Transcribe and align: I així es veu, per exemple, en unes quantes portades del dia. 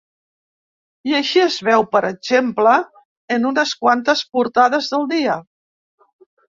I 1.09 1.13
així 1.17 1.41
es 1.43 1.57
veu, 1.67 1.85
per 1.91 2.01
exemple, 2.09 2.73
en 3.39 3.49
unes 3.53 3.77
quantes 3.85 4.27
portades 4.39 4.93
del 4.97 5.11
dia. 5.17 5.41